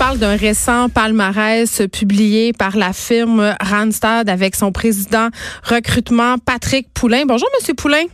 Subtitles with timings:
[0.00, 5.28] Parle d'un récent palmarès publié par la firme Randstad avec son président
[5.62, 7.24] recrutement Patrick Poulain.
[7.26, 8.04] Bonjour, Monsieur Poulain.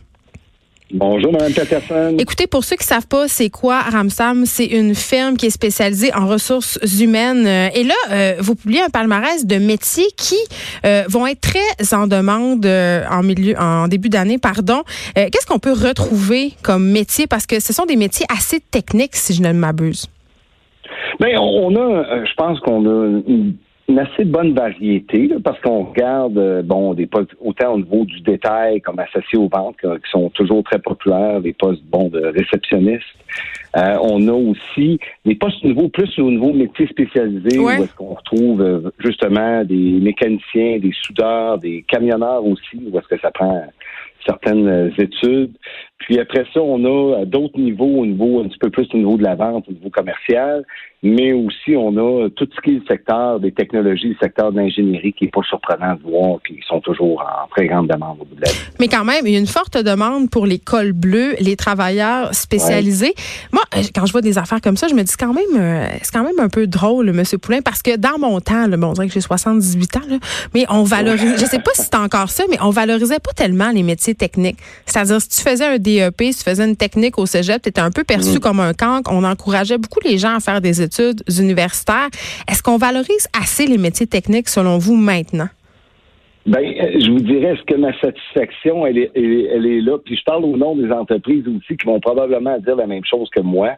[0.91, 2.17] Bonjour, Mme Peterson.
[2.19, 4.45] Écoutez, pour ceux qui savent pas, c'est quoi Ramsam?
[4.45, 7.47] C'est une firme qui est spécialisée en ressources humaines.
[7.47, 10.35] Et là, euh, vous publiez un palmarès de métiers qui
[10.85, 14.83] euh, vont être très en demande euh, en milieu, en début d'année, pardon.
[15.15, 17.27] Qu'est-ce qu'on peut retrouver comme métier?
[17.27, 20.07] Parce que ce sont des métiers assez techniques, si je ne m'abuse.
[21.19, 23.55] Bien, on a, je pense qu'on a une,
[23.97, 28.81] assez bonne variété parce qu'on regarde, euh, bon, des postes autant au niveau du détail
[28.81, 33.05] comme associés aux ventes qui sont toujours très populaires, des postes, bon, de réceptionnistes.
[33.77, 37.95] Euh, on a aussi des postes au niveau plus au niveau métier spécialisé où est-ce
[37.95, 43.31] qu'on retrouve euh, justement des mécaniciens, des soudeurs, des camionneurs aussi, où est-ce que ça
[43.31, 43.63] prend
[44.25, 45.53] certaines études.
[45.99, 49.17] Puis après ça, on a d'autres niveaux, au niveau un petit peu plus au niveau
[49.17, 50.63] de la vente, au niveau commercial,
[51.03, 54.57] mais aussi on a tout ce qui est le secteur des technologies, le secteur de
[54.57, 58.25] l'ingénierie qui est pas surprenant de voir qu'ils sont toujours en très grande demande au
[58.25, 58.57] bout de la vie.
[58.79, 62.33] Mais quand même, il y a une forte demande pour les cols bleus, les travailleurs
[62.33, 63.13] spécialisés.
[63.51, 65.87] Moi, euh, quand je vois des affaires comme ça, je me dis quand même, euh,
[66.01, 68.93] c'est quand même un peu drôle, Monsieur Poulain, parce que dans mon temps, bon, on
[68.93, 70.17] dirait que j'ai 78 ans, là,
[70.53, 73.69] mais on valorise, je sais pas si c'est encore ça, mais on valorisait pas tellement
[73.71, 74.57] les métiers techniques.
[74.85, 77.81] C'est-à-dire, si tu faisais un DEP, si tu faisais une technique au cégep, tu étais
[77.81, 78.39] un peu perçu mm.
[78.39, 79.11] comme un cancre.
[79.13, 82.09] On encourageait beaucoup les gens à faire des études universitaires.
[82.49, 85.47] Est-ce qu'on valorise assez les métiers techniques selon vous maintenant?
[86.45, 89.97] Ben, je vous dirais, est-ce que ma satisfaction, elle est, elle, est, là?
[89.97, 93.29] Puis je parle au nom des entreprises aussi qui vont probablement dire la même chose
[93.35, 93.71] que moi,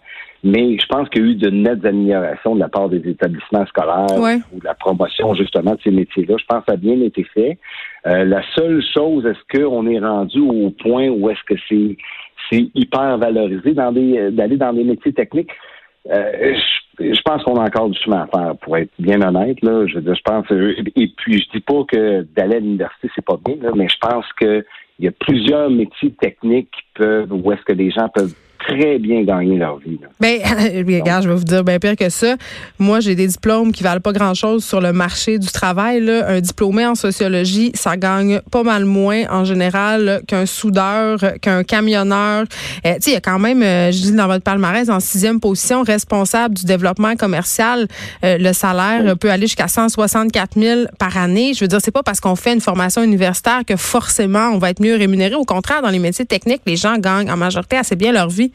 [0.43, 3.65] mais je pense qu'il y a eu de nettes améliorations de la part des établissements
[3.65, 4.07] scolaires
[4.51, 6.35] ou de la promotion justement de ces métiers-là.
[6.39, 7.57] Je pense que ça a bien été fait.
[8.07, 11.97] Euh, la seule chose, est-ce qu'on est rendu au point où est-ce que c'est
[12.49, 15.51] c'est hyper valorisé dans des d'aller dans des métiers techniques?
[16.09, 16.55] Euh,
[16.99, 19.61] je, pense qu'on a encore du chemin à faire, pour être bien honnête.
[19.61, 20.45] Là, je, je pense.
[20.95, 24.25] Et puis, je dis pas que d'aller à l'université c'est pas bien, mais je pense
[24.39, 24.65] que
[24.97, 28.33] il y a plusieurs métiers techniques qui peuvent, où est-ce que les gens peuvent
[28.69, 29.99] très bien gagner leur vie.
[30.19, 30.39] Ben,
[30.87, 32.35] regarde, je vais vous dire bien pire que ça.
[32.77, 36.01] Moi, j'ai des diplômes qui valent pas grand-chose sur le marché du travail.
[36.01, 36.29] Là.
[36.29, 42.45] Un diplômé en sociologie, ça gagne pas mal moins en général qu'un soudeur, qu'un camionneur.
[42.47, 45.39] Tu sais, il y a quand même, euh, je dis dans votre palmarès, en sixième
[45.39, 47.87] position, responsable du développement commercial.
[48.23, 51.53] Euh, le salaire peut aller jusqu'à 164 000 par année.
[51.53, 54.69] Je veux dire, c'est pas parce qu'on fait une formation universitaire que forcément on va
[54.69, 55.35] être mieux rémunéré.
[55.35, 58.51] Au contraire, dans les métiers techniques, les gens gagnent en majorité assez bien leur vie.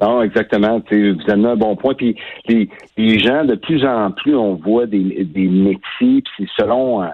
[0.00, 0.80] Non, exactement.
[0.90, 1.94] Vous avez un bon point.
[1.94, 2.16] Puis
[2.46, 7.08] les, les, gens, de plus en plus, on voit des, des métiers, puis selon euh,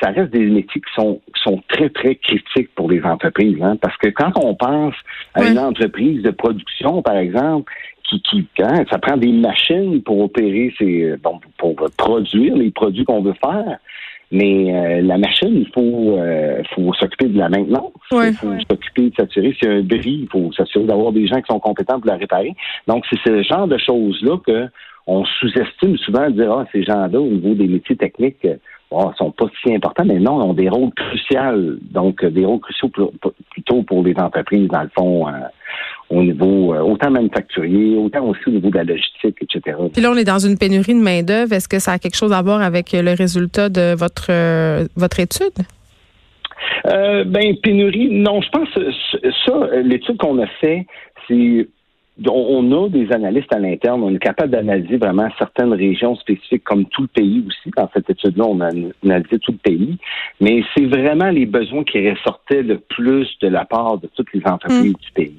[0.00, 3.58] ça reste des métiers qui sont, qui sont très, très critiques pour les entreprises.
[3.62, 4.94] Hein, parce que quand on pense
[5.34, 7.72] à une entreprise de production, par exemple,
[8.08, 13.04] qui, qui hein, ça prend des machines pour opérer ces bon, pour produire les produits
[13.04, 13.78] qu'on veut faire.
[14.30, 17.92] Mais euh, la machine, il faut, euh, faut s'occuper de la maintenance.
[18.12, 21.26] il faut s'occuper de s'assurer s'il y a un bris, il faut s'assurer d'avoir des
[21.26, 22.54] gens qui sont compétents pour la réparer.
[22.88, 24.68] Donc, c'est ce genre de choses-là que
[25.06, 28.46] on sous-estime souvent, dire ah, ces gens-là, au niveau des métiers techniques,
[28.90, 31.76] oh, sont pas si importants, mais non, ils ont des rôles cruciaux.
[31.82, 32.90] Donc, des rôles cruciaux
[33.50, 35.28] plutôt pour les entreprises, dans le fond.
[35.28, 35.32] Euh,
[36.10, 39.76] au niveau euh, autant manufacturier, autant aussi au niveau de la logistique, etc.
[39.92, 41.52] Puis là, on est dans une pénurie de main-d'œuvre.
[41.52, 45.20] Est-ce que ça a quelque chose à voir avec le résultat de votre, euh, votre
[45.20, 45.52] étude?
[46.86, 48.68] Euh, ben, pénurie, non, je pense
[49.46, 50.86] ça, l'étude qu'on a fait,
[51.28, 51.66] c'est
[52.28, 56.84] on a des analystes à l'interne, on est capable d'analyser vraiment certaines régions spécifiques, comme
[56.86, 57.70] tout le pays aussi.
[57.76, 58.68] Dans cette étude-là, on a
[59.02, 59.98] analysé tout le pays.
[60.40, 64.42] Mais c'est vraiment les besoins qui ressortaient le plus de la part de toutes les
[64.46, 65.04] entreprises mm.
[65.04, 65.38] du pays.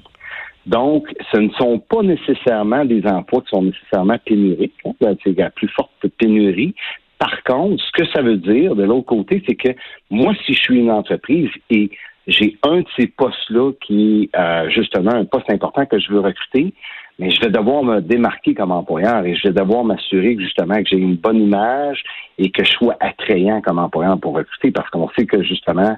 [0.66, 4.74] Donc, ce ne sont pas nécessairement des emplois qui sont nécessairement pénuriques.
[4.84, 5.14] Hein.
[5.24, 6.74] C'est la plus forte pénurie.
[7.18, 9.70] Par contre, ce que ça veut dire de l'autre côté, c'est que
[10.10, 11.90] moi, si je suis une entreprise et
[12.26, 16.20] j'ai un de ces postes-là qui est euh, justement un poste important que je veux
[16.20, 16.74] recruter,
[17.18, 20.74] mais je vais devoir me démarquer comme employeur et je vais devoir m'assurer que justement
[20.74, 22.02] que j'ai une bonne image
[22.38, 25.96] et que je sois attrayant comme employeur pour recruter parce qu'on sait que justement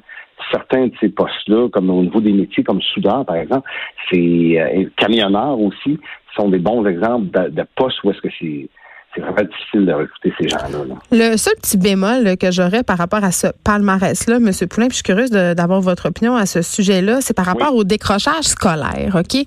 [0.50, 3.69] certains de ces postes-là, comme au niveau des métiers comme soudeur, par exemple,
[4.11, 5.99] c'est euh, camionneur aussi,
[6.37, 8.69] sont des bons exemples de, de postes où est-ce que c'est
[9.15, 10.95] c'est vraiment difficile de recruter ces gens-là.
[11.11, 14.50] Le seul petit bémol que j'aurais par rapport à ce palmarès-là, M.
[14.69, 17.85] Poulin, puis je suis curieuse d'avoir votre opinion à ce sujet-là, c'est par rapport au
[17.85, 19.45] décrochage scolaire, OK?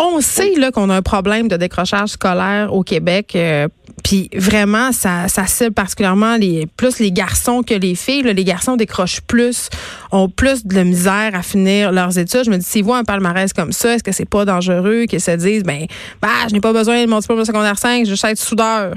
[0.00, 3.32] On sait là qu'on a un problème de décrochage scolaire au Québec.
[3.34, 3.66] Euh,
[4.04, 6.36] puis vraiment, ça, cible particulièrement
[6.76, 8.22] plus les garçons que les filles.
[8.22, 9.70] les garçons décrochent plus,
[10.12, 12.44] ont plus de misère à finir leurs études.
[12.44, 15.20] Je me dis, s'ils voient un palmarès comme ça, est-ce que c'est pas dangereux qu'ils
[15.20, 15.86] se disent, ben,
[16.22, 18.94] bah, je n'ai pas besoin de mon diplôme secondaire 5, je veux être soudeur?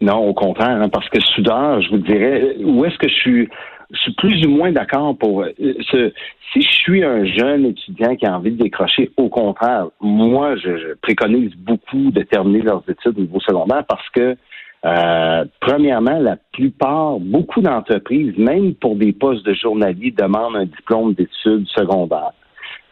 [0.00, 3.48] Non, au contraire, hein, parce que soudeur, je vous dirais, où est-ce que je suis
[3.90, 6.12] je suis plus ou moins d'accord pour euh, ce,
[6.52, 10.94] si je suis un jeune étudiant qui a envie de décrocher, au contraire, moi, je,
[11.02, 14.36] préconise beaucoup de terminer leurs études au niveau secondaire parce que,
[14.84, 21.14] euh, premièrement, la plupart, beaucoup d'entreprises, même pour des postes de journalier, demandent un diplôme
[21.14, 22.32] d'études secondaires.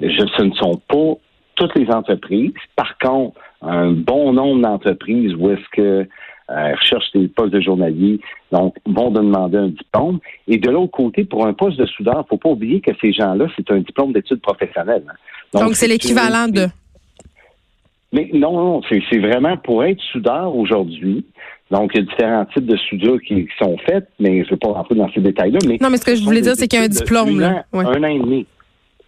[0.01, 1.15] Je, ce ne sont pas
[1.57, 2.53] toutes les entreprises.
[2.75, 6.09] Par contre, un bon nombre d'entreprises où est-ce que
[6.51, 8.21] euh, recherchent des postes de journalier,
[8.53, 10.19] donc vont demander un diplôme.
[10.47, 12.91] Et de l'autre côté, pour un poste de soudeur, il ne faut pas oublier que
[13.01, 15.05] ces gens-là, c'est un diplôme d'études professionnelles.
[15.09, 15.59] Hein.
[15.59, 16.67] Donc, c'est l'équivalent de.
[18.13, 21.25] Mais non, non, c'est vraiment pour être soudeur aujourd'hui.
[21.71, 24.57] Donc, il y a différents types de soudures qui, sont faites, mais je ne vais
[24.57, 25.59] pas rentrer dans ces détails-là.
[25.67, 27.41] Mais non, mais ce que je voulais dire, c'est qu'il y a un diplôme.
[27.41, 27.65] Là.
[27.73, 28.47] Un an et demi.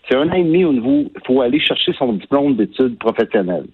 [0.08, 3.66] C'est un an et demi au niveau, il faut aller chercher son diplôme d'études professionnelles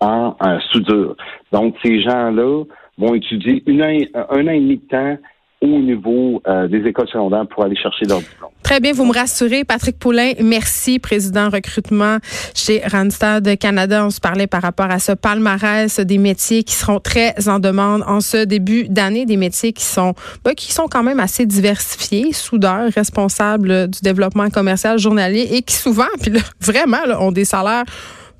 [0.00, 1.16] en, en soudure.
[1.52, 2.64] Donc, ces gens-là,
[2.98, 3.98] vont étudier une an,
[4.30, 5.18] un an et demi de temps
[5.64, 8.50] au niveau euh, des écoles secondaires pour aller chercher leur diplôme.
[8.62, 9.64] Très bien, vous me rassurez.
[9.64, 12.18] Patrick Poulain, merci, président recrutement
[12.54, 14.04] chez Randstad Canada.
[14.04, 18.02] On se parlait par rapport à ce palmarès des métiers qui seront très en demande
[18.06, 20.14] en ce début d'année, des métiers qui sont
[20.44, 25.74] ben, qui sont quand même assez diversifiés, soudeurs, responsables du développement commercial journalier et qui
[25.74, 27.84] souvent, puis vraiment, ont des salaires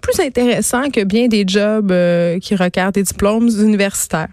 [0.00, 4.28] plus intéressants que bien des jobs euh, qui requièrent des diplômes universitaires.